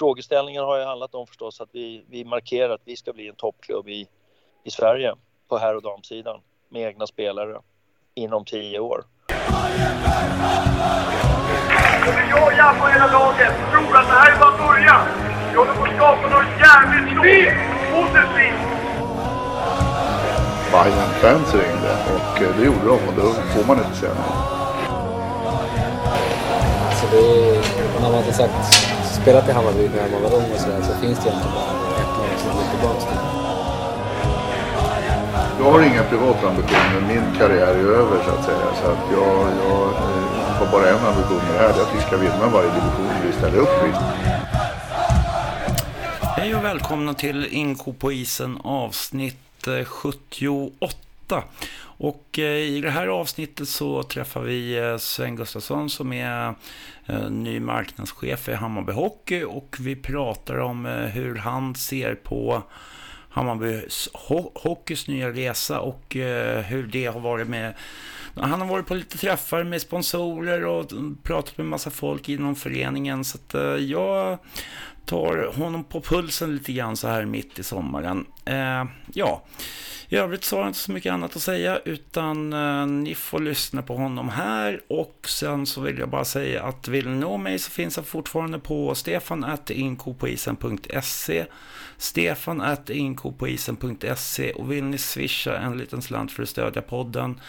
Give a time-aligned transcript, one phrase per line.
[0.00, 3.34] frågeställningen har ju handlat om förstås att vi, vi markerar att vi ska bli en
[3.34, 4.08] toppklubb i,
[4.64, 5.14] i Sverige
[5.48, 7.60] på herr och damsidan med egna spelare
[8.14, 9.04] inom tio år.
[12.30, 15.06] Jag jag på hela laget tror att det här är bara början.
[15.50, 17.54] Vi håller på att skapa något jävligt stort.
[17.94, 18.60] Positivt.
[20.72, 24.32] Bayern-fans ringde och eh, det gjorde de och då får man inte säga nej.
[26.88, 30.94] Alltså det man inte sagt spelat i Hammarby när man var ung och sådär så
[30.94, 33.20] finns det egentligen bara ett lag som går tillbaka till.
[35.58, 37.00] Jag har inga privata ambitioner.
[37.08, 38.66] Min karriär är över så att säga.
[38.82, 41.72] Så att jag, jag eh, har bara en ambition med det här.
[41.74, 43.92] Det är att vi ska vinna varje division vi ställer upp i.
[46.36, 51.09] Hej och välkomna till Inko på isen avsnitt eh, 78.
[51.30, 51.42] 8.
[51.82, 56.54] Och eh, i det här avsnittet så träffar vi eh, Sven Gustafsson som är
[57.06, 62.62] eh, ny marknadschef i Hammarby Hockey och vi pratar om hur han ser på
[63.30, 63.80] Hammarby
[64.54, 66.16] Hockeys nya resa och
[66.64, 67.74] hur det har varit med
[68.34, 70.90] han har varit på lite träffar med sponsorer och
[71.22, 73.24] pratat med massa folk inom föreningen.
[73.24, 74.38] Så att jag
[75.04, 78.26] tar honom på pulsen lite grann så här mitt i sommaren.
[78.44, 79.42] Eh, ja,
[80.08, 83.40] i övrigt så har jag inte så mycket annat att säga utan eh, ni får
[83.40, 84.80] lyssna på honom här.
[84.88, 88.06] Och sen så vill jag bara säga att vill ni nå mig så finns jag
[88.06, 91.46] fortfarande på stefanattinkopoisen.se
[91.96, 97.40] stefanattinkopoisen.se och vill ni swisha en liten slant för att stödja podden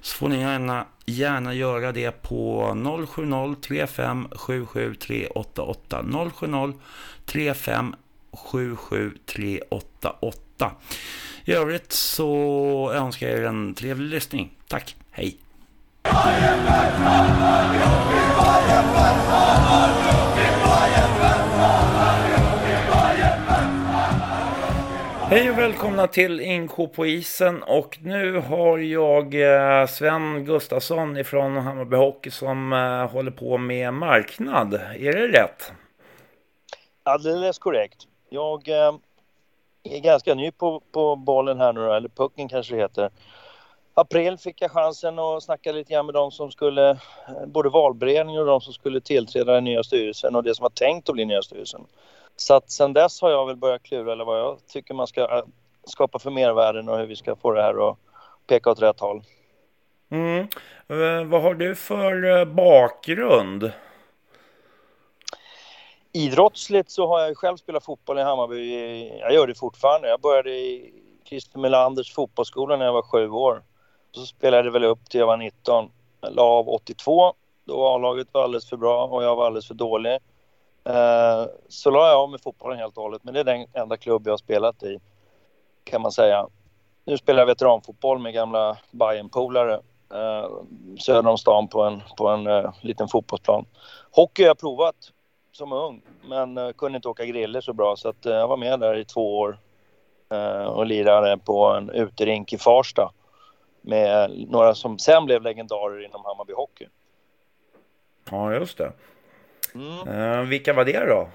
[0.00, 2.72] så får ni gärna, gärna göra det på
[3.08, 6.74] 070 35 77 388 070
[7.26, 7.94] 35
[8.32, 10.72] 77 388
[11.44, 14.50] i övrigt så önskar jag er en trevlig lyssning.
[14.68, 15.38] Tack, hej!
[25.30, 31.56] Hej och välkomna till Inko på isen och nu har jag eh, Sven Gustafsson ifrån
[31.56, 34.74] Hammarby Hockey som eh, håller på med marknad.
[34.74, 35.72] Är det rätt?
[37.02, 38.06] Alldeles korrekt.
[38.28, 38.94] Jag eh,
[39.84, 43.10] är ganska ny på, på bollen här nu då, eller pucken kanske det heter.
[43.94, 46.98] April fick jag chansen att snacka lite grann med de som skulle,
[47.46, 51.08] både valberedningen och de som skulle tillträda den nya styrelsen och det som var tänkt
[51.08, 51.86] att bli nya styrelsen.
[52.40, 55.38] Så att sen dess har jag väl börjat klura eller vad jag tycker man ska
[55.38, 55.44] äh,
[55.84, 57.96] skapa för mervärden och hur vi ska få det här att
[58.46, 59.22] peka åt rätt håll.
[60.10, 60.48] Mm.
[60.88, 63.72] Eh, vad har du för eh, bakgrund?
[66.12, 69.08] Idrottsligt så har jag själv spelat fotboll i Hammarby.
[69.20, 70.08] Jag gör det fortfarande.
[70.08, 70.94] Jag började i
[71.24, 73.62] Christer Melanders fotbollsskola när jag var sju år.
[74.12, 75.90] Så spelade jag väl upp till jag var 19.
[76.20, 77.34] Jag la av 82.
[77.64, 80.18] Då A-laget var alldeles för bra och jag var alldeles för dålig.
[80.88, 83.24] Eh, så la jag av med fotbollen helt och hållet.
[83.24, 84.98] Men det är den enda klubb jag har spelat i,
[85.84, 86.46] kan man säga.
[87.04, 89.74] Nu spelar jag veteranfotboll med gamla Bayern-polare
[90.14, 90.50] eh,
[90.98, 93.66] söder om stan på en, på en eh, liten fotbollsplan.
[94.10, 94.94] Hockey har jag provat
[95.52, 98.96] som ung, men kunde inte åka griller så bra så att, jag var med där
[98.96, 99.58] i två år
[100.66, 103.12] och lirade på en uterink i Farsta
[103.80, 106.86] med några som sen blev legendarer inom Hammarby Hockey.
[108.30, 108.92] Ja, just det.
[109.78, 110.48] Mm.
[110.48, 111.28] vilka var det då?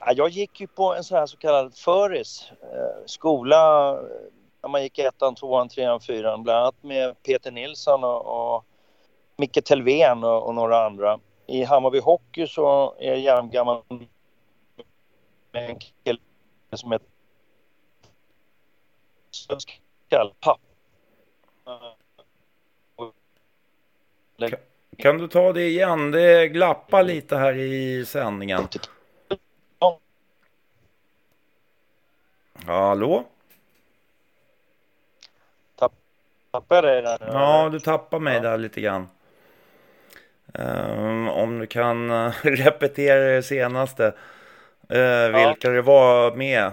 [0.00, 2.52] Ja, jag gick ju på en så här så kallad föris,
[3.06, 3.92] skola
[4.62, 8.64] när man gick ettan, tvåan, trean, fyran, bland annat med Peter Nilsson och, och
[9.36, 13.82] Micke Telven och, och några andra i Hammarby Hockey så är jag jämngammal
[15.52, 16.20] med en kille
[16.72, 17.08] som heter
[20.40, 20.60] Papp.
[25.02, 26.10] Kan, du ta det igen?
[26.10, 28.68] Det glappar lite här i sändningen.
[32.66, 33.24] Hallå?
[36.50, 37.18] Tappar jag dig där?
[37.20, 38.40] Ja, du tappar mig ja.
[38.40, 39.08] där lite grann.
[40.54, 44.04] Um, om du kan repetera det senaste.
[44.92, 45.70] Uh, vilka ja.
[45.70, 46.72] det var med.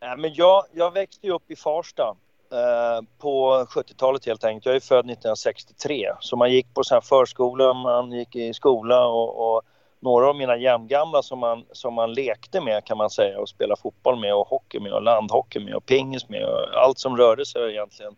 [0.00, 2.16] Ja, men jag, jag växte ju upp i Farsta
[2.52, 4.66] Eh, på 70-talet helt enkelt.
[4.66, 9.06] Jag är född 1963 så man gick på så här förskola, man gick i skola
[9.06, 9.62] och, och
[10.00, 13.80] några av mina jämngamla som man, som man lekte med kan man säga och spelade
[13.80, 17.46] fotboll med och hockey med och landhockey med och pingis med och allt som rörde
[17.46, 18.16] sig egentligen.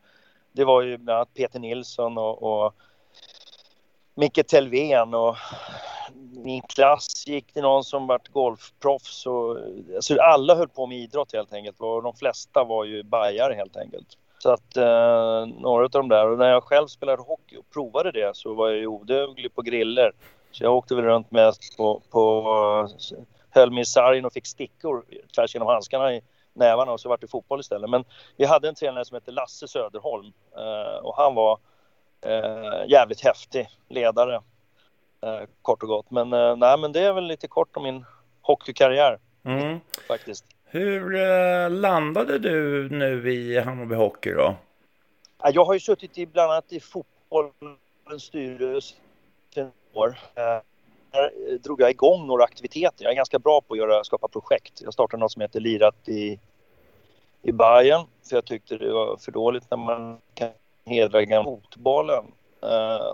[0.53, 2.75] Det var ju bland annat Peter Nilsson och, och
[4.15, 5.37] Micke Telven och
[6.33, 9.27] min klass gick till någon som vart golfproffs.
[9.27, 9.57] Och,
[9.95, 13.77] alltså alla höll på med idrott helt enkelt och de flesta var ju bajare helt
[13.77, 14.19] enkelt.
[14.39, 18.13] Så att eh, några av de där, och när jag själv spelade hockey och provade
[18.13, 20.13] det så var jag ju oduglig på griller.
[20.51, 22.45] Så jag åkte väl runt mest på, på
[23.13, 23.19] eh,
[23.51, 25.05] höll mig i sargen och fick stickor
[25.35, 26.21] tvärs genom handskarna i
[26.53, 27.91] nävarna och så vart det fotboll istället.
[27.91, 28.05] Men
[28.37, 31.59] vi hade en tränare som hette Lasse Söderholm eh, och han var
[32.21, 34.41] eh, jävligt häftig ledare
[35.63, 36.11] kort och gott.
[36.11, 38.05] Men, eh, nej, men det är väl lite kort om min
[38.41, 39.81] hockeykarriär mm.
[40.09, 40.45] faktiskt.
[40.65, 44.55] Hur eh, landade du nu i Hammarby Hockey då?
[45.53, 48.95] Jag har ju suttit i bland annat i fotbollens styrelse
[49.55, 49.61] i
[49.93, 50.19] år.
[50.35, 50.61] Eh,
[51.11, 53.05] där drog jag igång några aktiviteter.
[53.05, 54.81] Jag är ganska bra på att göra, skapa projekt.
[54.85, 56.41] Jag startade något som heter Lirat i,
[57.43, 60.51] i Bayern för jag tyckte det var för dåligt när man kan
[60.87, 62.25] hedra fotbollen
[62.63, 63.07] Eh,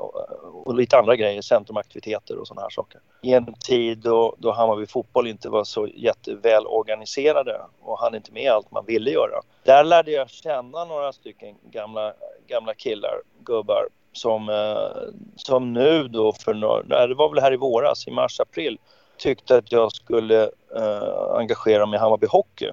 [0.65, 3.01] och lite andra grejer, centrumaktiviteter och sådana här saker.
[3.23, 8.33] I en tid då, då Hammarby fotboll inte var så jätteväl organiserade och hann inte
[8.33, 9.41] med allt man ville göra.
[9.63, 12.13] Där lärde jag känna några stycken gamla,
[12.47, 17.57] gamla killar, gubbar som, eh, som nu då för några, det var väl här i
[17.57, 18.79] våras, i mars-april,
[19.17, 20.43] tyckte att jag skulle
[20.77, 22.71] eh, engagera mig i Hammarby Hockey.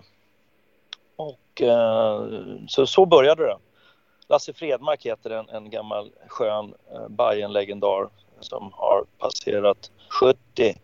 [1.16, 2.26] Och eh,
[2.68, 3.58] så, så började det.
[4.32, 9.92] Lasse Fredmark heter en, en gammal skön eh, Bajen-legendar som har passerat
[10.22, 10.76] 70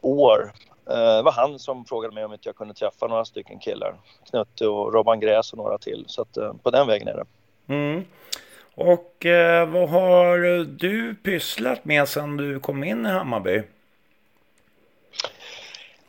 [0.00, 0.52] år.
[0.90, 3.94] Eh, det var han som frågade mig om inte jag kunde träffa några stycken killar.
[4.30, 6.04] Knutte och Robban Gräs och några till.
[6.06, 7.24] Så att, eh, på den vägen är det.
[7.74, 8.04] Mm.
[8.74, 13.62] Och eh, vad har du pysslat med sedan du kom in i Hammarby?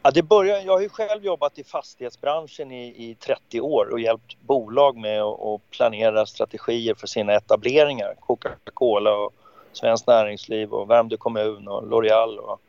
[0.06, 4.00] Ja, det börjar, jag har ju själv jobbat i fastighetsbranschen i, i 30 år och
[4.00, 8.16] hjälpt bolag med att planera strategier för sina etableringar.
[8.20, 9.34] Coca-Cola och
[9.72, 12.62] Svenskt Näringsliv och Värmdö kommun och L'Oreal och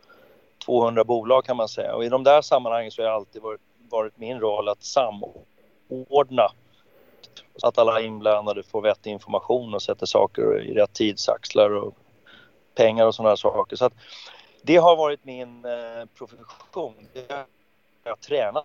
[0.66, 1.94] 200 bolag kan man säga.
[1.94, 3.60] Och i de där sammanhangen så har det alltid varit,
[3.90, 6.48] varit min roll att samordna
[7.56, 11.94] så att alla inblandade får vettig information och sätter saker i rätt tidsaxlar och
[12.74, 13.76] pengar och sådana saker.
[13.76, 13.94] Så att
[14.66, 16.94] det har varit min eh, profession.
[18.04, 18.64] Jag har tränat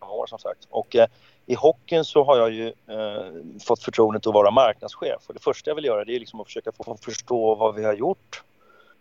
[0.00, 0.66] många år som sagt.
[0.70, 1.06] Och eh,
[1.46, 5.22] i hockeyn så har jag ju eh, fått förtroendet att vara marknadschef.
[5.26, 7.84] Och det första jag vill göra det är liksom att försöka få förstå vad vi
[7.84, 8.42] har gjort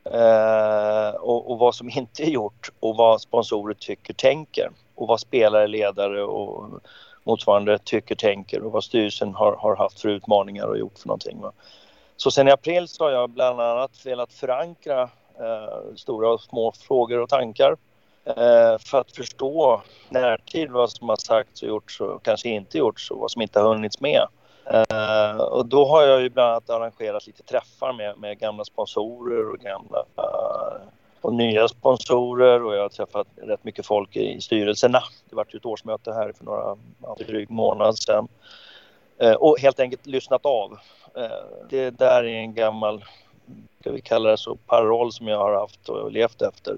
[0.03, 5.19] eh, och, och, vad som inte är gjort och vad sponsorer tycker, tänker och vad
[5.19, 6.81] spelare, ledare och
[7.23, 11.41] motsvarande tycker, tänker och vad styrelsen har, har haft för utmaningar och gjort för någonting.
[11.41, 11.51] Va?
[12.17, 15.09] Så sen i april så har jag bland annat velat förankra
[15.39, 17.77] eh, stora och små frågor och tankar
[18.25, 23.12] eh, för att förstå närtid vad som har sagts och gjorts och kanske inte gjorts
[23.12, 24.27] och vad som inte har hunnits med.
[24.65, 29.50] Eh, och då har jag ju bland annat arrangerat lite träffar med, med gamla sponsorer
[29.50, 30.88] och gamla eh,
[31.21, 35.03] och nya sponsorer och jag har träffat rätt mycket folk i styrelserna.
[35.30, 36.75] Det var ju ett årsmöte här för några,
[37.18, 38.27] dryg månad sedan.
[39.18, 40.77] Eh, och helt enkelt lyssnat av.
[41.15, 43.06] Eh, det där är en gammal,
[43.80, 46.78] ska vi kalla det så, paroll som jag har haft och levt efter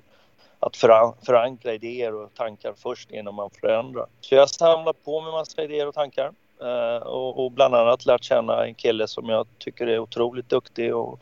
[0.60, 0.78] att
[1.26, 4.06] förankra idéer och tankar först innan man förändrar.
[4.22, 6.32] Så jag har samlat på mig massa idéer och tankar
[6.62, 11.20] eh, och, bland annat lärt känna en kille som jag tycker är otroligt duktig och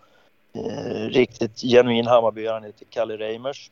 [0.53, 2.53] eh, riktigt genuin Hammarbyare.
[2.53, 3.71] Han heter Kalle Reimers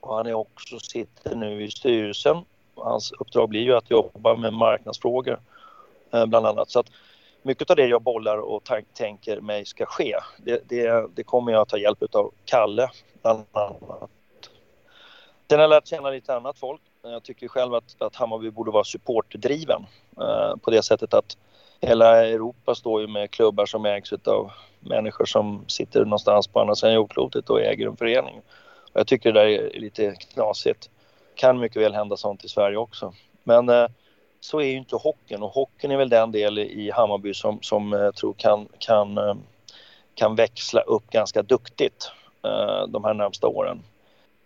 [0.00, 2.44] och han är också sitter nu i styrelsen.
[2.74, 5.40] Hans uppdrag blir ju att jobba med marknadsfrågor
[6.12, 6.70] eh, bland annat.
[6.70, 6.90] Så att
[7.44, 8.62] mycket av det jag bollar och
[8.94, 12.90] tänker mig ska ske, det, det, det kommer jag att ta hjälp av Kalle
[13.22, 14.10] bland annat.
[15.48, 16.80] Sen har jag lärt känna lite annat folk.
[17.02, 19.86] Jag tycker själv att, att Hammarby borde vara supportdriven
[20.20, 21.36] eh, på det sättet att
[21.80, 26.74] hela Europa står ju med klubbar som ägs av människor som sitter någonstans på andra
[26.74, 28.42] sidan jordklotet och äger en förening.
[28.92, 30.90] Och jag tycker det där är lite knasigt.
[31.34, 33.14] Kan mycket väl hända sånt i Sverige också.
[33.42, 33.86] Men eh,
[34.44, 37.92] så är ju inte hockeyn och hockeyn är väl den del i Hammarby som, som
[37.92, 39.34] jag tror kan, kan, eh,
[40.14, 42.10] kan växla upp ganska duktigt
[42.42, 43.82] eh, de här närmsta åren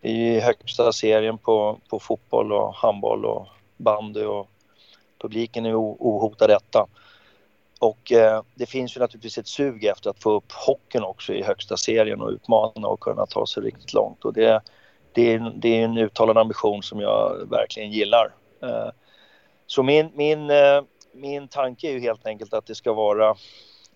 [0.01, 4.49] i högsta serien på, på fotboll och handboll och bandy och
[5.19, 6.87] publiken är ohotad etta.
[7.81, 11.43] Och eh, det finns ju naturligtvis ett sug efter att få upp hockeyn också i
[11.43, 14.25] högsta serien och utmana och kunna ta sig riktigt långt.
[14.25, 14.61] Och det,
[15.13, 18.35] det, är, det är en uttalad ambition som jag verkligen gillar.
[18.63, 18.91] Eh,
[19.71, 20.83] så min, min, eh,
[21.13, 23.31] min tanke är ju helt enkelt att det ska vara...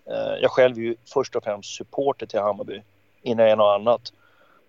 [0.07, 2.83] Eh, jag själv är ju först och främst supporter till Hammarby
[3.23, 4.12] innan jag är något annat.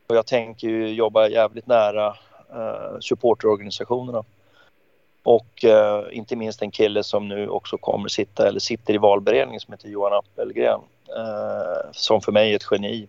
[0.08, 2.08] Och jag tänker ju jobba jävligt nära
[2.54, 4.24] eh, supporterorganisationerna.
[5.24, 5.66] Och
[6.12, 9.90] inte minst en kille som nu också kommer sitta, eller sitter i valberedningen som heter
[9.90, 10.80] Johan Appelgren.
[11.92, 13.08] Som för mig är ett geni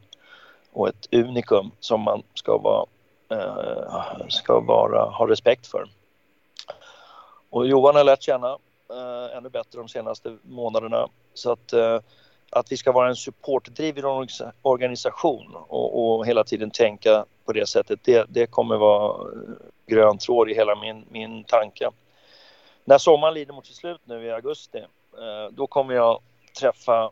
[0.73, 2.87] och ett unikum som man ska vara,
[4.29, 5.89] ska vara, ha respekt för.
[7.55, 8.59] Och Johan har lärt känna
[8.91, 11.09] eh, ännu bättre de senaste månaderna.
[11.35, 12.01] Så att eh,
[12.51, 14.05] att vi ska vara en supportdriven
[14.63, 18.01] organisation och, och, hela tiden tänka på det sättet.
[18.03, 19.55] Det, det kommer vara eh,
[19.87, 21.91] grön tråd i hela min, min tanke.
[22.85, 26.21] När sommaren lider mot sitt slut nu i augusti, eh, då kommer jag
[26.61, 27.11] träffa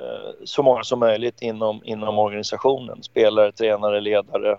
[0.00, 3.02] eh, så många som möjligt inom, inom organisationen.
[3.02, 4.58] Spelare, tränare, ledare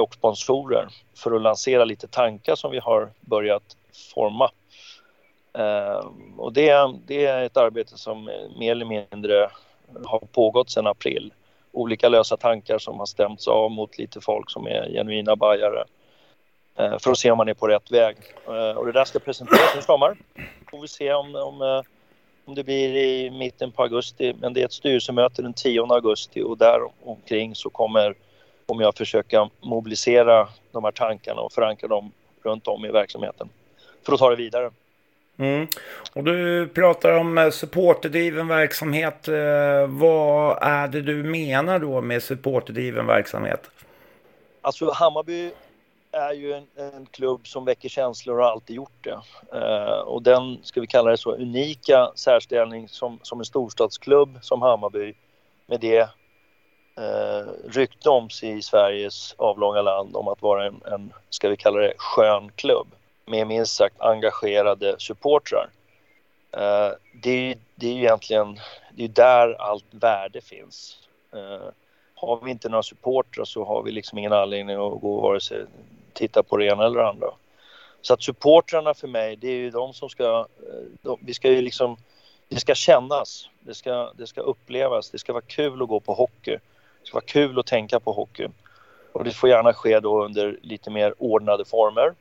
[0.00, 4.50] och sponsorer för att lansera lite tankar som vi har börjat forma.
[5.52, 6.06] Eh,
[6.36, 9.50] och det, det är ett arbete som mer eller mindre
[10.04, 11.32] har pågått sedan april.
[11.72, 15.84] Olika lösa tankar som har stämts av mot lite folk som är genuina bajare
[16.76, 18.16] eh, för att se om man är på rätt väg.
[18.46, 20.16] Eh, och det där ska presenteras i sommar.
[20.70, 21.82] Får vi se om, om, eh,
[22.44, 24.34] om det blir i mitten på augusti.
[24.40, 28.14] Men det är ett styrelsemöte den 10 augusti och där omkring så kommer,
[28.66, 33.48] kommer jag försöka mobilisera de här tankarna och förankra dem runt om i verksamheten
[34.02, 34.70] för att ta det vidare.
[35.40, 35.66] Mm.
[36.12, 39.28] Och du pratar om eh, supporterdriven verksamhet.
[39.28, 43.70] Eh, vad är det du menar då med supporterdriven verksamhet?
[44.62, 45.50] Alltså Hammarby
[46.12, 49.20] är ju en, en, klubb som väcker känslor och har alltid gjort det.
[49.58, 54.62] Uh, och den, ska vi kalla det så, unika särställning som, som en storstadsklubb som
[54.62, 55.14] Hammarby
[55.66, 61.12] med det uh, rykte om sig i Sveriges avlånga land om att vara en, en,
[61.30, 62.86] ska vi kalla det, skön klubb
[63.30, 65.70] med minst sagt engagerade supportrar.
[66.56, 68.58] Uh, det, är, det är ju egentligen
[68.90, 70.98] det är där allt värde finns.
[71.34, 71.70] Uh,
[72.14, 75.64] har vi inte några supportrar så har vi liksom ingen anledning att gå vare sig
[76.12, 77.30] titta på det ena eller det andra.
[78.02, 81.50] Så att supportrarna för mig, det är ju de som ska, eh, de, vi ska
[81.50, 81.96] ju liksom,
[82.48, 86.14] det ska kännas, det ska, det ska upplevas, det ska vara kul att gå på
[86.14, 86.56] hockey.
[87.00, 88.48] Det ska vara kul att tänka på hockey.
[89.12, 92.14] Och det får gärna ske då under lite mer ordnade former.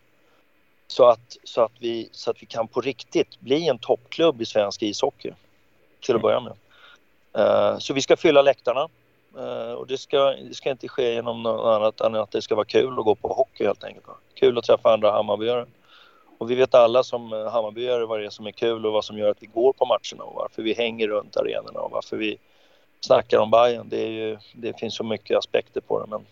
[0.91, 4.45] Så att, så att, vi, så att vi kan på riktigt bli en toppklubb i
[4.45, 5.33] svensk ishockey.
[6.01, 6.53] Till att börja med.
[7.37, 8.89] Uh, så vi ska fylla läktarna.
[9.37, 12.55] Uh, och det ska, det ska inte ske genom något annat än att det ska
[12.55, 14.05] vara kul att gå på hockey helt enkelt.
[14.33, 15.65] Kul att träffa andra Hammarbyare.
[16.37, 19.05] Och vi vet alla som uh, Hammarbyare vad det är som är kul och vad
[19.05, 22.17] som gör att vi går på matcherna och varför vi hänger runt arenorna och varför
[22.17, 22.37] vi
[22.99, 23.89] snackar om Bayern.
[23.89, 26.25] Det, ju, det finns så mycket aspekter på det men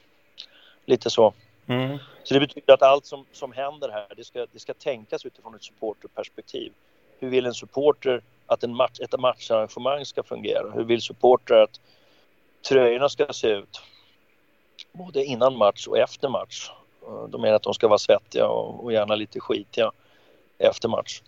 [0.85, 1.33] lite så.
[1.67, 1.97] Mm.
[2.23, 5.55] Så det betyder att allt som, som händer här, det ska, det ska tänkas utifrån
[5.55, 6.73] ett supporterperspektiv.
[7.19, 10.71] Hur vill en supporter att en match, ett matcharrangemang ska fungera?
[10.71, 11.79] Hur vill supportrar att
[12.69, 13.81] tröjorna ska se ut?
[14.91, 16.71] Både innan match och efter match.
[17.07, 19.91] Eh, de menar att de ska vara svettiga och, och gärna lite skitiga
[20.57, 21.21] efter match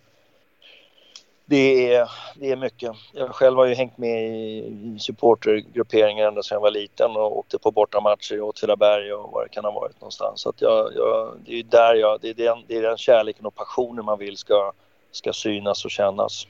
[1.50, 2.92] det är, det är mycket.
[3.14, 7.60] Jag själv har ju hängt med i supportergrupperingar ända sedan jag var liten och åkte
[7.60, 10.42] på bortamatcher i Åtvidaberg och var det kan ha varit någonstans.
[10.42, 13.46] Så att jag, jag, det är där jag, det är, den, det är den kärleken
[13.46, 14.72] och passionen man vill ska,
[15.12, 16.48] ska synas och kännas.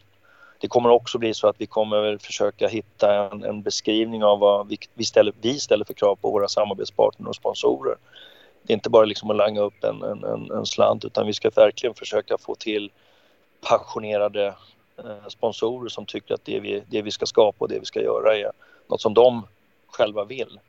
[0.62, 4.68] Det kommer också bli så att vi kommer försöka hitta en, en beskrivning av vad
[4.68, 7.96] vi, vi, ställer, vi ställer för krav på våra samarbetspartner och sponsorer.
[8.64, 11.50] Det är inte bara liksom att langa upp en, en, en, slant utan vi ska
[11.50, 12.92] verkligen försöka få till
[13.62, 14.56] passionerade
[15.06, 18.02] Eh, sponsorer som tycker att det vi, det vi ska skapa och det vi ska
[18.02, 18.52] göra är
[18.88, 19.48] något som de
[19.88, 20.60] själva vill.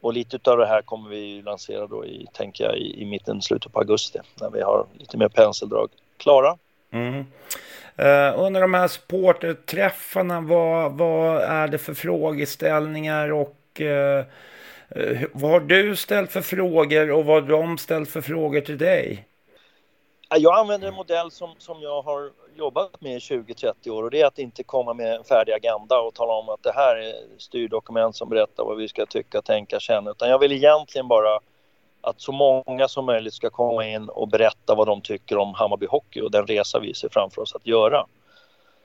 [0.00, 3.42] Och lite av det här kommer vi lansera då i, tänker jag, i, i mitten,
[3.42, 6.56] slutet på augusti när vi har lite mer penseldrag klara.
[6.90, 7.18] Mm.
[7.98, 14.24] Uh, under de här supporterträffarna, vad, vad är det för frågeställningar och uh,
[15.32, 19.26] vad har du ställt för frågor och vad har de ställt för frågor till dig?
[20.36, 24.20] Jag använder en modell som, som jag har jobbat med i 20-30 år och det
[24.20, 27.14] är att inte komma med en färdig agenda och tala om att det här är
[27.38, 30.10] styrdokument som berättar vad vi ska tycka, tänka, känna.
[30.10, 31.40] Utan jag vill egentligen bara
[32.00, 35.86] att så många som möjligt ska komma in och berätta vad de tycker om Hammarby
[35.86, 38.06] Hockey och den resa vi ser framför oss att göra.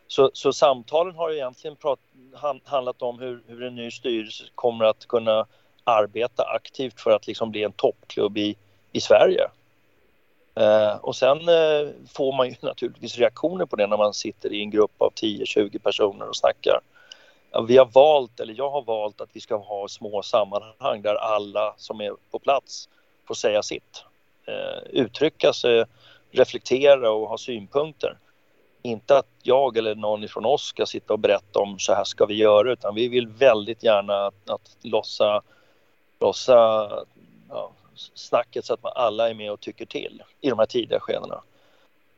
[0.08, 2.00] Så, så samtalen har egentligen prat,
[2.64, 5.46] handlat om hur, hur en ny styrelse kommer att kunna
[5.84, 8.56] arbeta aktivt för att liksom bli en toppklubb i,
[8.92, 9.48] i Sverige.
[10.58, 14.62] Eh, och sen eh, får man ju naturligtvis reaktioner på det när man sitter i
[14.62, 16.80] en grupp av 10-20 personer och snackar.
[17.68, 21.74] Vi har valt, eller jag har valt att vi ska ha små sammanhang där alla
[21.78, 22.90] som är på plats
[23.28, 24.04] får säga sitt.
[24.46, 25.86] Eh, uttrycka sig,
[26.32, 28.18] reflektera och ha synpunkter.
[28.82, 32.26] Inte att jag eller någon från oss ska sitta och berätta om så här ska
[32.26, 35.42] vi göra utan vi vill väldigt gärna att, att lossa,
[36.20, 36.90] lossa
[37.50, 41.00] ja, snacket så att man alla är med och tycker till i de här tidiga
[41.00, 41.42] skedena.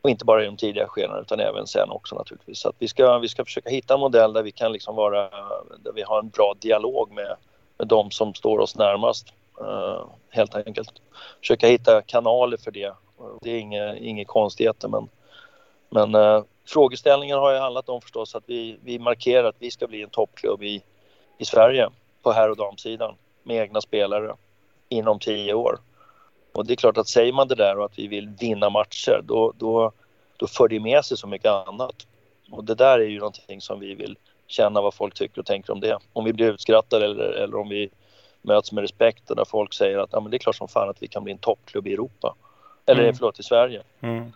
[0.02, 2.58] Och inte bara i de tidiga skedena utan även sen också naturligtvis.
[2.58, 5.30] Så att vi ska, vi ska försöka hitta en modell där vi kan liksom vara,
[5.78, 7.36] där vi har en bra dialog med,
[7.78, 9.32] med de som står oss närmast.
[9.60, 10.92] Uh, helt enkelt.
[11.40, 12.94] Försöka hitta kanaler för det.
[13.40, 15.08] Det är inga, inga konstigheter men,
[15.88, 19.70] men eh, uh, frågeställningen har ju handlat om förstås att vi, vi markerar att vi
[19.70, 20.82] ska bli en toppklubb i,
[21.38, 21.88] i Sverige
[22.22, 24.34] på herr och damsidan med egna spelare
[24.90, 25.78] inom tio år.
[26.52, 29.22] Och det är klart att säger man det där och att vi vill vinna matcher
[29.24, 29.92] då, då,
[30.36, 32.06] då för det med sig så mycket annat.
[32.50, 34.16] Och det där är ju någonting som vi vill
[34.46, 35.98] känna vad folk tycker och tänker om det.
[36.12, 37.90] Om vi blir utskrattade eller, eller om vi
[38.42, 41.02] möts med respekt där folk säger att ja, men det är klart som fan att
[41.02, 42.34] vi kan bli en toppklubb i Europa.
[42.86, 43.14] Eller mm.
[43.14, 43.82] förlåt, i Sverige.
[44.00, 44.32] Mm.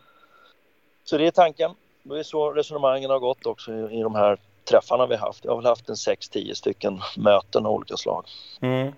[1.05, 1.71] Så det är tanken.
[2.03, 5.45] Det är så resonemangen har gått också i, i de här träffarna vi haft.
[5.45, 8.25] Jag har väl haft en 6-10 stycken möten av olika slag.
[8.61, 8.93] Mm.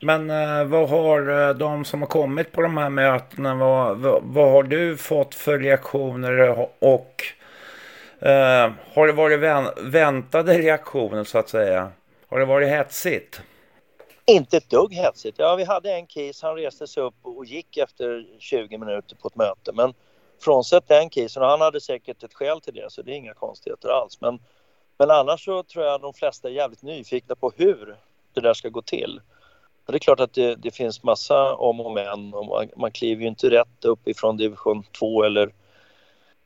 [0.00, 4.22] Men eh, vad har eh, de som har kommit på de här mötena, vad, vad,
[4.22, 7.24] vad har du fått för reaktioner och
[8.20, 11.90] eh, har det varit vän, väntade reaktioner så att säga?
[12.28, 13.40] Har det varit hetsigt?
[14.26, 15.38] Inte ett dugg hetsigt.
[15.38, 19.28] Ja, vi hade en kis, han reste sig upp och gick efter 20 minuter på
[19.28, 19.72] ett möte.
[19.74, 19.94] Men
[20.40, 23.34] frånsett den kisen, och han hade säkert ett skäl till det, så det är inga
[23.34, 24.20] konstigheter alls.
[24.20, 24.38] Men
[24.98, 27.96] men annars så tror jag de flesta är jävligt nyfikna på hur
[28.32, 29.20] det där ska gå till.
[29.86, 33.22] det är klart att det, det finns massa om och men och man, man kliver
[33.22, 35.52] ju inte rätt upp ifrån division 2 eller,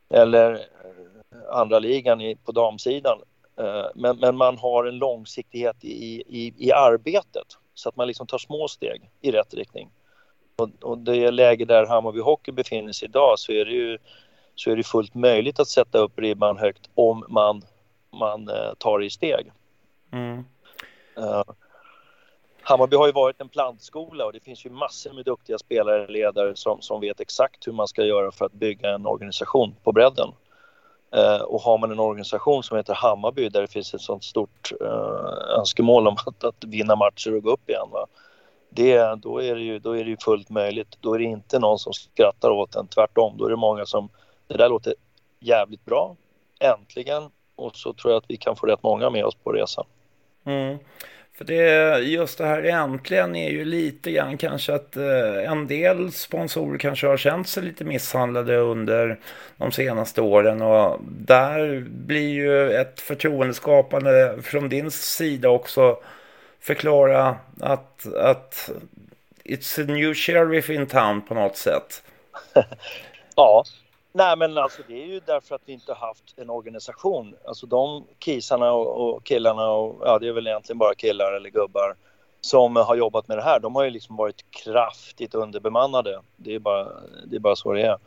[0.09, 0.59] eller eh,
[1.49, 3.19] andra ligan i, på damsidan.
[3.59, 8.27] Eh, men, men man har en långsiktighet i, i, i arbetet så att man liksom
[8.27, 9.89] tar små steg i rätt riktning.
[10.55, 13.97] Och, och det läge där Hammarby Hockey befinner sig idag så är det ju
[14.55, 17.61] så är det fullt möjligt att sätta upp ribban högt om man
[18.11, 19.51] man eh, tar i steg.
[20.11, 20.45] Mm.
[21.17, 21.43] Uh,
[22.61, 26.09] Hammarby har ju varit en plantskola och det finns ju massor med duktiga spelare och
[26.09, 29.91] ledare som, som vet exakt hur man ska göra för att bygga en organisation på
[29.91, 30.29] bredden.
[31.15, 34.71] Uh, och har man en organisation som heter Hammarby där det finns ett sånt stort
[34.81, 37.87] uh, önskemål om att, att vinna matcher och gå upp igen.
[37.91, 38.05] Va?
[38.69, 40.97] Det, då, är det ju, då är det ju fullt möjligt.
[41.01, 43.37] Då är det inte någon som skrattar åt en, tvärtom.
[43.37, 44.09] Då är det många som,
[44.47, 44.93] det där låter
[45.39, 46.15] jävligt bra,
[46.59, 49.85] äntligen, och så tror jag att vi kan få rätt många med oss på resan.
[50.45, 50.77] Mm.
[51.37, 56.11] För det, just det här äntligen är ju lite grann kanske att eh, en del
[56.11, 59.19] sponsorer kanske har känt sig lite misshandlade under
[59.57, 65.97] de senaste åren och där blir ju ett förtroendeskapande från din sida också
[66.59, 68.69] förklara att, att
[69.43, 72.03] it's a new sheriff in town på något sätt.
[73.35, 73.63] ja,
[74.17, 77.35] Nej men alltså det är ju därför att vi inte haft en organisation.
[77.45, 81.49] Alltså de kisarna och, och killarna och ja det är väl egentligen bara killar eller
[81.49, 81.95] gubbar
[82.41, 83.59] som har jobbat med det här.
[83.59, 86.21] De har ju liksom varit kraftigt underbemannade.
[86.35, 86.87] Det är bara,
[87.25, 87.97] det är bara så det är.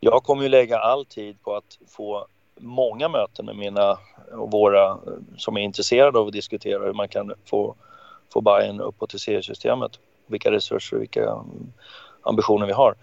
[0.00, 3.98] Jag kommer ju lägga all tid på att få många möten med mina
[4.32, 4.98] och våra
[5.36, 7.74] som är intresserade av att diskutera hur man kan få,
[8.32, 9.98] få Bayern uppåt i seriesystemet.
[10.26, 11.72] Vilka resurser och vilka mm,
[12.22, 12.94] ambitioner vi har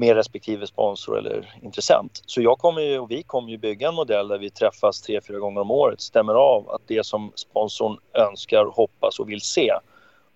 [0.00, 2.22] med respektive sponsor eller intressent.
[2.26, 5.20] Så jag kommer ju, och vi kommer ju bygga en modell där vi träffas tre,
[5.20, 9.72] fyra gånger om året, stämmer av att det som sponsorn önskar, hoppas och vill se,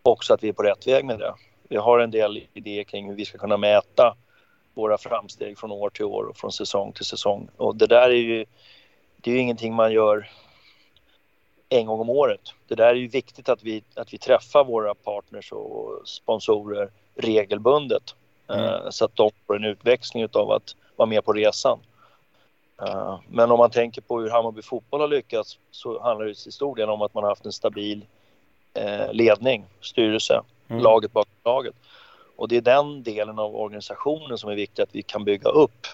[0.03, 1.35] också att vi är på rätt väg med det.
[1.69, 4.17] Vi har en del idéer kring hur vi ska kunna mäta
[4.75, 7.49] våra framsteg från år till år och från säsong till säsong.
[7.57, 8.45] Och det där är ju,
[9.17, 10.31] det är ju ingenting man gör
[11.69, 12.55] en gång om året.
[12.69, 18.15] Det där är ju viktigt att vi, att vi träffar våra partners och sponsorer regelbundet
[18.49, 18.65] Mm.
[18.65, 21.79] Eh, så att de får en utväxling av att vara med på resan.
[22.83, 26.35] Eh, men om man tänker på hur Hammarby fotboll har lyckats så handlar det i
[26.35, 28.05] stor del om att man har haft en stabil
[28.75, 30.83] eh, ledning, styrelse, mm.
[30.83, 31.75] laget bakom laget.
[32.37, 35.87] Och det är den delen av organisationen som är viktig att vi kan bygga upp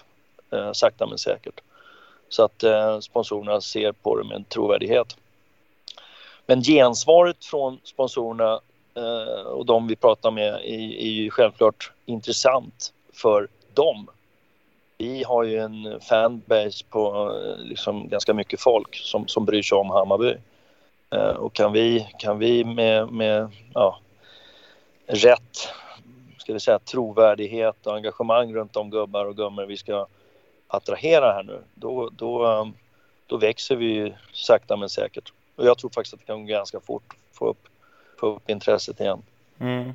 [0.73, 1.61] sakta men säkert.
[2.29, 2.63] Så att
[3.03, 5.17] sponsorerna ser på det med en trovärdighet.
[6.45, 8.61] Men gensvaret från sponsorerna
[8.95, 14.07] Eh, och de vi pratar med är, är ju självklart intressant för dem.
[14.97, 19.77] Vi har ju en fanbase på eh, liksom ganska mycket folk som, som bryr sig
[19.77, 20.35] om Hammarby.
[21.09, 23.99] Eh, och kan vi, kan vi med, med ja,
[25.07, 25.69] rätt
[26.37, 30.07] ska vi säga, trovärdighet och engagemang runt de gubbar och gummor vi ska
[30.67, 32.67] attrahera här nu, då, då, eh,
[33.27, 35.33] då växer vi sakta men säkert.
[35.55, 37.67] Och jag tror faktiskt att det kan gå ganska fort få upp
[38.21, 39.21] få upp intresset igen.
[39.59, 39.93] Mm.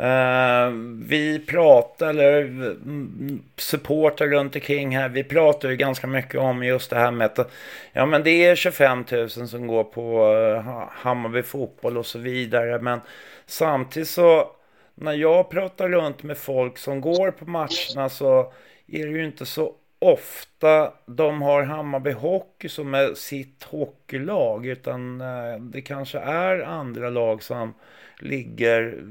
[0.00, 0.72] Uh,
[1.08, 6.90] vi pratar, eller mm, supportar runt omkring här, vi pratar ju ganska mycket om just
[6.90, 7.50] det här med att
[7.92, 12.78] ja men det är 25 000 som går på uh, Hammarby fotboll och så vidare.
[12.78, 13.00] Men
[13.46, 14.50] samtidigt så
[14.94, 18.52] när jag pratar runt med folk som går på matcherna så
[18.86, 25.20] är det ju inte så ofta de har Hammarby Hockey som är sitt hockeylag utan
[25.20, 27.74] eh, det kanske är andra lag som
[28.20, 29.02] ligger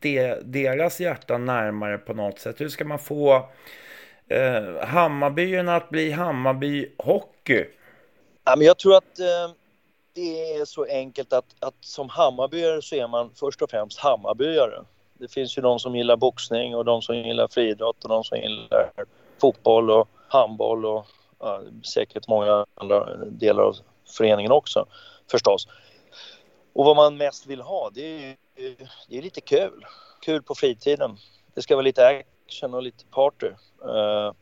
[0.00, 2.60] de, deras hjärta närmare på något sätt.
[2.60, 3.48] Hur ska man få
[4.28, 7.64] eh, Hammarbyerna att bli Hammarby Hockey?
[8.44, 9.54] Ja, men jag tror att eh,
[10.14, 14.84] det är så enkelt att, att som Hammarbyare så är man först och främst Hammarbyare.
[15.18, 18.38] Det finns ju de som gillar boxning och de som gillar friidrott och de som
[18.38, 18.90] gillar
[19.40, 21.06] fotboll och handboll och
[21.38, 21.62] ja,
[21.94, 23.76] säkert många andra delar av
[24.16, 24.86] föreningen också
[25.30, 25.68] förstås.
[26.72, 28.36] Och vad man mest vill ha det är,
[29.08, 29.84] det är lite kul.
[30.20, 31.16] Kul på fritiden.
[31.54, 33.46] Det ska vara lite action och lite party.
[33.84, 34.32] Uh,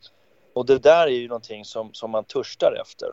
[0.53, 3.09] och det där är ju någonting som, som man törstar efter.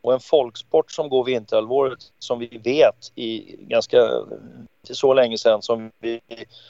[0.00, 4.10] Och en folksport som går vinterhalvåret som vi vet i ganska
[4.86, 6.20] till så länge sedan som vi,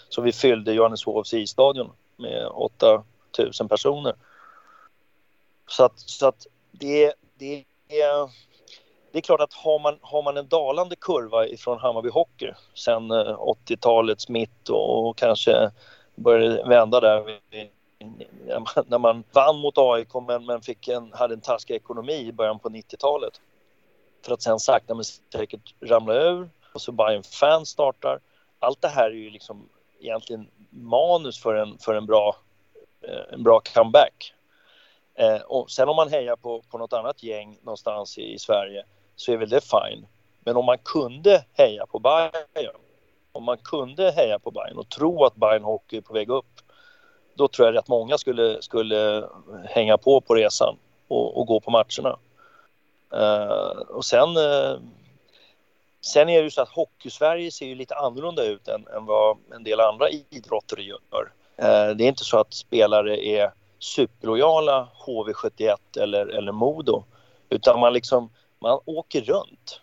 [0.08, 4.14] som vi fyllde Johanneshovs isstadion med 8000 personer.
[5.68, 8.30] Så att, så att det, det, är,
[9.12, 13.10] det är klart att har man, har man en dalande kurva ifrån Hammarby Hockey sen
[13.10, 15.70] eh, 80-talets mitt och, och kanske
[16.14, 17.40] började vända där
[18.86, 22.58] när man vann mot AIK men, men fick en, hade en taskig ekonomi i början
[22.58, 23.40] på 90-talet.
[24.24, 28.20] För att sen sakta men säkert ramla ur och så Bayern Fans startar.
[28.58, 29.68] Allt det här är ju liksom
[30.00, 32.36] egentligen manus för en, för en, bra,
[33.02, 34.34] eh, en bra comeback.
[35.18, 38.84] Eh, och sen om man hejar på, på något annat gäng någonstans i, i Sverige
[39.16, 40.06] så är väl det fine.
[40.40, 42.76] Men om man kunde heja på Bayern,
[43.32, 46.60] om man kunde heja på Bayern och tro att Bayern Hockey är på väg upp
[47.38, 49.28] då tror jag rätt många skulle, skulle
[49.64, 50.76] hänga på på resan
[51.08, 52.18] och, och gå på matcherna.
[53.12, 54.76] Eh, och sen, eh,
[56.00, 59.36] sen är det ju så att Hockeysverige ser ju lite annorlunda ut än, än vad
[59.54, 61.32] en del andra idrotter gör.
[61.56, 67.04] Eh, det är inte så att spelare är superlojala HV71 eller, eller Modo
[67.48, 69.80] utan man liksom man åker runt.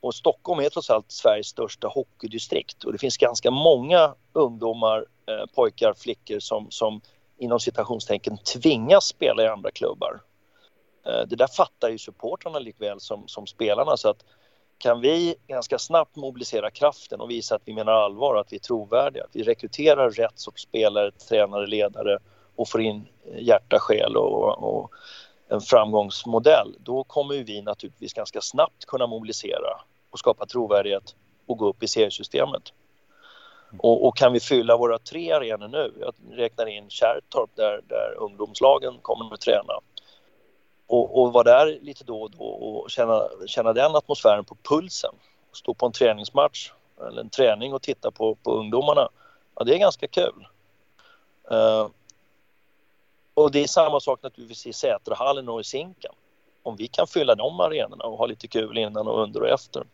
[0.00, 5.46] Och Stockholm är trots allt Sveriges största hockeydistrikt och det finns ganska många ungdomar eh,
[5.54, 7.00] pojkar, flickor som, som
[7.38, 10.20] inom citationstecken tvingas spela i andra klubbar.
[11.06, 14.24] Eh, det där fattar ju supportrarna likväl som, som spelarna så att
[14.78, 18.60] kan vi ganska snabbt mobilisera kraften och visa att vi menar allvar, att vi är
[18.60, 22.18] trovärdiga, att vi rekryterar rätt sorts spelare, tränare, ledare
[22.56, 24.90] och får in hjärta, själ och, och
[25.48, 31.14] en framgångsmodell, då kommer vi naturligtvis ganska snabbt kunna mobilisera och skapa trovärdighet
[31.46, 32.62] och gå upp i seriesystemet.
[33.78, 38.14] Och, och, kan vi fylla våra tre arenor nu, jag räknar in Kärrtorp där, där
[38.18, 39.80] ungdomslagen kommer att träna
[40.86, 45.14] och, och vara där lite då och då och känna, känna den atmosfären på pulsen.
[45.52, 46.72] Stå på en träningsmatch
[47.08, 49.08] eller en träning och titta på, på ungdomarna.
[49.54, 50.46] Ja, det är ganska kul.
[51.52, 51.88] Uh,
[53.44, 56.12] och det är samma sak naturligtvis i Sätrahallen och i Zinken.
[56.62, 59.84] Om vi kan fylla de arenorna och ha lite kul innan och under och efter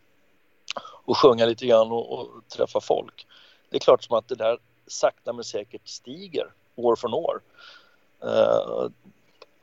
[1.05, 3.25] och sjunga lite grann och, och träffa folk
[3.71, 7.41] det är klart som att det där sakta men säkert stiger år från år.
[8.23, 8.89] Uh,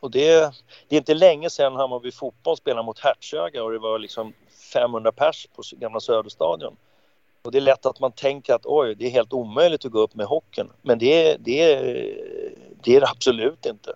[0.01, 0.55] och det,
[0.89, 4.33] det, är inte länge sedan Hammarby fotboll spelade mot Hertsöga och det var liksom
[4.73, 6.77] 500 pers på gamla Söderstadion.
[7.43, 10.01] Och det är lätt att man tänker att oj, det är helt omöjligt att gå
[10.01, 10.71] upp med hockeyn.
[10.83, 12.48] Men det, det,
[12.83, 13.95] det är det absolut inte.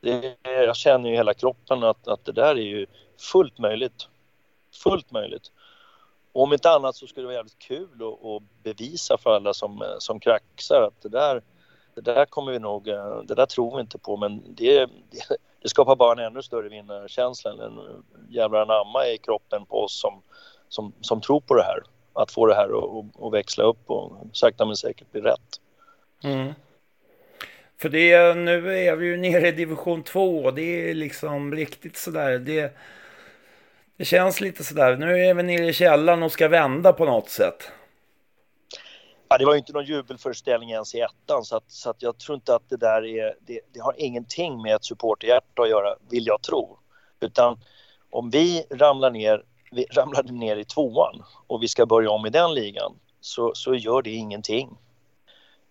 [0.00, 2.86] Det, jag känner ju hela kroppen att, att det där är ju
[3.32, 4.08] fullt möjligt.
[4.82, 5.52] Fullt möjligt.
[6.32, 9.54] Och om inte annat så skulle det vara jävligt kul att, att bevisa för alla
[9.54, 11.42] som, som kraxar att det där,
[11.94, 15.36] det där kommer vi nog, eh, det där tror vi inte på men det, det,
[15.62, 20.22] det skapar bara en ännu större vinnarkänsla, en jävla anamma i kroppen på oss som,
[20.68, 21.82] som, som tror på det här.
[22.12, 22.70] Att få det här
[23.26, 25.60] att växla upp och sakta men säkert bli rätt.
[26.24, 26.52] Mm.
[27.78, 31.96] För det, nu är vi ju nere i division 2 och det är liksom riktigt
[31.96, 32.38] sådär.
[32.38, 32.76] Det,
[33.96, 37.30] det känns lite sådär, nu är vi nere i källaren och ska vända på något
[37.30, 37.70] sätt.
[39.28, 42.18] Ja, det var ju inte någon jubelföreställning ens i ettan så, att, så att jag
[42.18, 45.96] tror inte att det där är, det, det har ingenting med ett supporterhjärta att göra,
[46.10, 46.78] vill jag tro.
[47.20, 47.58] Utan
[48.10, 52.30] om vi ramlar ner, vi ramlade ner i tvåan och vi ska börja om i
[52.30, 54.76] den ligan så, så gör det ingenting.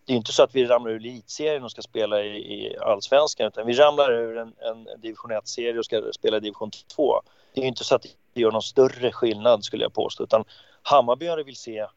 [0.05, 3.47] Det är inte så att vi ramlar ur elitserien och ska spela i, i allsvenskan
[3.47, 7.21] utan vi ramlar ur en, en division 1-serie och ska spela i division 2
[7.55, 10.43] det är inte så att det gör någon större skillnad skulle jag påstå utan
[10.81, 11.87] Hammarbyare vill se,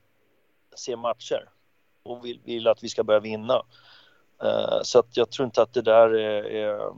[0.74, 1.48] se matcher
[2.02, 3.62] och vill, vill att vi ska börja vinna.
[4.44, 6.92] Uh, så att jag tror inte att det där är, är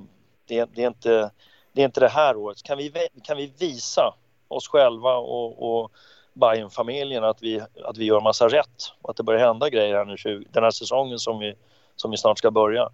[0.47, 1.31] det, det, är inte,
[1.73, 2.63] det är inte det här året.
[2.63, 2.93] Kan vi,
[3.25, 4.15] kan vi visa
[4.49, 5.93] oss själva och, och
[6.41, 10.05] Bayern-familjen att vi, att vi gör massa rätt och att det börjar hända grejer här
[10.05, 11.55] nu 20, den här säsongen som vi,
[11.97, 12.89] som vi snart ska börja.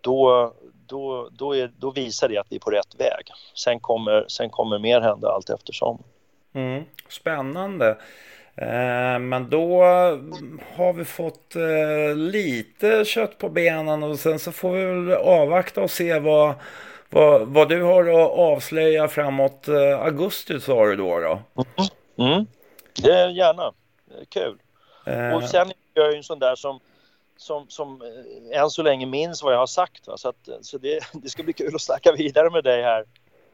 [0.00, 0.52] Då,
[0.86, 3.26] då, då, är, då visar det att vi är på rätt väg.
[3.54, 6.02] Sen kommer, sen kommer mer hända allt eftersom.
[6.54, 7.96] Mm, spännande.
[8.56, 9.82] Eh, men då
[10.76, 15.82] har vi fått eh, lite kött på benen och sen så får vi väl avvakta
[15.82, 16.54] och se vad,
[17.10, 21.18] vad, vad du har att avslöja framåt eh, augusti sa du då.
[21.20, 21.62] då.
[22.16, 22.32] Mm.
[22.32, 22.46] Mm.
[23.02, 23.72] Det är gärna.
[24.28, 24.58] Kul.
[25.34, 26.80] Och sen är jag ju en sån där som
[27.36, 30.06] som, som eh, än så länge minns vad jag har sagt.
[30.06, 30.16] Va?
[30.16, 33.04] Så, att, så det, det ska bli kul att snacka vidare med dig här.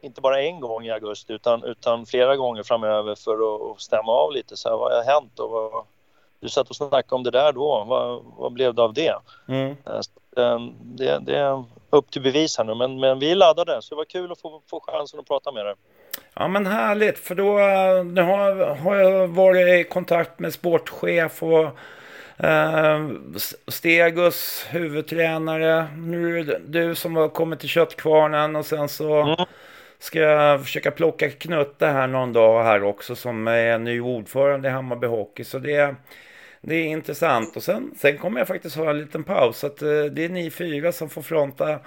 [0.01, 4.11] Inte bara en gång i augusti utan, utan flera gånger framöver för att, att stämma
[4.11, 4.57] av lite.
[4.57, 5.85] Så här, vad har hänt och vad,
[6.39, 7.85] du satt och snackade om det där då.
[7.87, 9.15] Vad, vad blev det av det?
[9.47, 9.75] Mm.
[10.37, 11.19] Eh, det?
[11.19, 14.31] Det upp till bevis här nu, men, men vi är laddade så det var kul
[14.31, 15.75] att få, få chansen att prata med dig.
[16.33, 17.53] Ja men härligt för då
[18.03, 21.63] nu har, har jag varit i kontakt med sportchef och
[22.45, 23.09] eh,
[23.67, 25.87] Stegus huvudtränare.
[25.97, 29.35] Nu är det du som har kommit till Köttkvarnen och sen så mm.
[29.99, 34.71] ska jag försöka plocka Knutte här någon dag här också som är ny ordförande i
[34.71, 35.43] Hammarby Hockey.
[35.43, 35.95] Så det,
[36.61, 39.57] det är intressant och sen, sen kommer jag faktiskt ha en liten paus.
[39.57, 41.79] Så att, eh, det är ni fyra som får fronta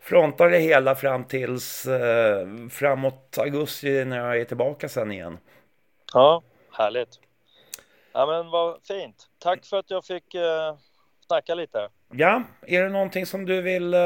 [0.00, 5.38] frontar det hela fram tills eh, framåt augusti när jag är tillbaka sen igen.
[6.12, 7.20] Ja, härligt.
[8.12, 9.28] Ja men vad fint.
[9.38, 10.76] Tack för att jag fick eh,
[11.26, 11.88] snacka lite.
[12.12, 14.00] Ja, är det någonting som du vill eh,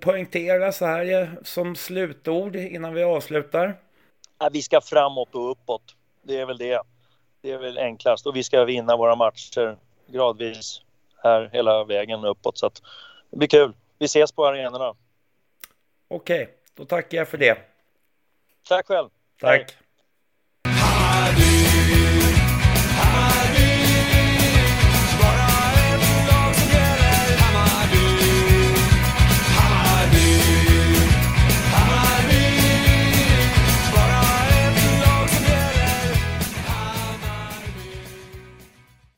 [0.00, 3.76] poängtera så här eh, som slutord innan vi avslutar?
[4.38, 5.82] Ja, vi ska framåt och uppåt.
[6.22, 6.82] Det är väl det.
[7.40, 10.82] Det är väl enklast och vi ska vinna våra matcher gradvis
[11.22, 12.82] här hela vägen uppåt så att
[13.30, 13.72] det blir kul.
[13.98, 14.94] Vi ses på arenorna.
[16.08, 17.58] Okej, då tackar jag för det.
[18.68, 19.08] Tack själv.
[19.40, 19.58] Tack.
[19.60, 19.66] Hej.